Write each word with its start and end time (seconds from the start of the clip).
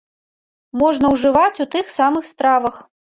Можна 0.81 1.11
ўжываць 1.15 1.61
у 1.65 1.67
тых 1.75 1.91
самых 1.97 2.23
стравах. 2.31 2.81